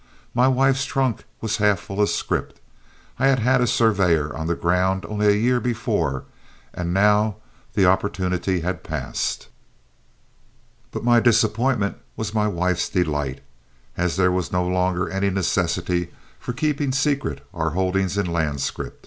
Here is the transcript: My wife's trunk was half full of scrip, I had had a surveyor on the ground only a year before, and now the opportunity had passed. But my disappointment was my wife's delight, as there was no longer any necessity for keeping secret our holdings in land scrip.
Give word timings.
My 0.33 0.47
wife's 0.47 0.83
trunk 0.85 1.25
was 1.41 1.57
half 1.57 1.79
full 1.79 2.01
of 2.01 2.09
scrip, 2.09 2.57
I 3.19 3.27
had 3.27 3.37
had 3.37 3.61
a 3.61 3.67
surveyor 3.67 4.35
on 4.35 4.47
the 4.47 4.55
ground 4.55 5.05
only 5.05 5.27
a 5.27 5.37
year 5.37 5.59
before, 5.59 6.23
and 6.73 6.91
now 6.91 7.35
the 7.73 7.85
opportunity 7.85 8.61
had 8.61 8.83
passed. 8.83 9.47
But 10.89 11.03
my 11.03 11.19
disappointment 11.19 11.97
was 12.15 12.33
my 12.33 12.47
wife's 12.47 12.89
delight, 12.89 13.41
as 13.95 14.15
there 14.15 14.31
was 14.31 14.51
no 14.51 14.67
longer 14.67 15.07
any 15.07 15.29
necessity 15.29 16.09
for 16.39 16.51
keeping 16.51 16.91
secret 16.91 17.45
our 17.53 17.69
holdings 17.77 18.17
in 18.17 18.25
land 18.25 18.59
scrip. 18.61 18.99